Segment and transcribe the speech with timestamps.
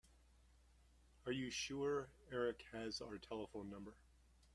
[1.27, 3.93] Are you sure Erik has our telephone number?